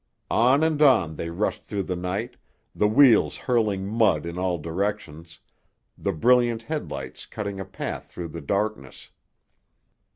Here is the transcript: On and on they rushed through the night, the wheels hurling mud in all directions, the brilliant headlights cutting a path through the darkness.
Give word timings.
On 0.31 0.63
and 0.63 0.81
on 0.81 1.15
they 1.15 1.29
rushed 1.29 1.61
through 1.61 1.83
the 1.83 1.95
night, 1.95 2.35
the 2.73 2.87
wheels 2.87 3.37
hurling 3.37 3.87
mud 3.87 4.25
in 4.25 4.39
all 4.39 4.57
directions, 4.57 5.39
the 5.95 6.11
brilliant 6.11 6.63
headlights 6.63 7.27
cutting 7.27 7.59
a 7.59 7.65
path 7.65 8.07
through 8.07 8.29
the 8.29 8.41
darkness. 8.41 9.11